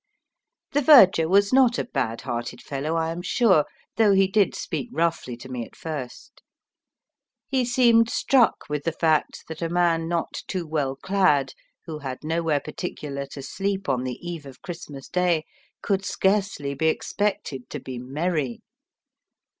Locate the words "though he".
3.97-4.25